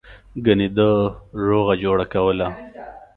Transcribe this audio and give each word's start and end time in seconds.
گني 0.45 0.67
ده 0.77 0.89
روغه 1.47 1.73
جوړه 1.83 2.05
کوله. 2.13 2.47